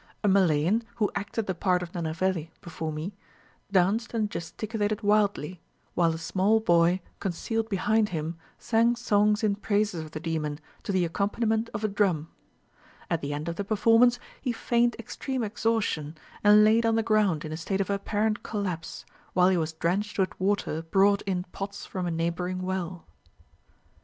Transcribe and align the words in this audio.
A 0.23 0.27
Malayan, 0.27 0.81
who 0.95 1.11
acted 1.13 1.45
the 1.45 1.53
part 1.53 1.83
of 1.83 1.91
Nenaveli 1.91 2.49
before 2.61 2.91
me, 2.91 3.13
danced 3.71 4.15
and 4.15 4.31
gesticulated 4.31 5.03
wildly, 5.03 5.61
while 5.93 6.11
a 6.15 6.17
small 6.17 6.59
boy, 6.59 7.01
concealed 7.19 7.69
behind 7.69 8.09
him, 8.09 8.35
sang 8.57 8.95
songs 8.95 9.43
in 9.43 9.53
praises 9.53 10.03
of 10.03 10.09
the 10.09 10.19
demon, 10.19 10.59
to 10.81 10.91
the 10.91 11.05
accompaniment 11.05 11.69
of 11.71 11.83
a 11.83 11.87
drum. 11.87 12.29
At 13.11 13.21
the 13.21 13.31
end 13.31 13.47
of 13.47 13.57
the 13.57 13.63
performance, 13.63 14.17
he 14.41 14.51
feigned 14.51 14.95
extreme 14.97 15.43
exhaustion, 15.43 16.17
and 16.43 16.63
laid 16.63 16.83
on 16.83 16.95
the 16.95 17.03
ground 17.03 17.45
in 17.45 17.51
a 17.51 17.55
state 17.57 17.79
of 17.79 17.91
apparent 17.91 18.41
collapse, 18.41 19.05
while 19.33 19.49
he 19.49 19.57
was 19.57 19.71
drenched 19.73 20.17
with 20.17 20.33
water 20.39 20.81
brought 20.81 21.21
in 21.27 21.43
pots 21.51 21.85
from 21.85 22.07
a 22.07 22.09
neighbouring 22.11 22.63
well. 22.63 23.05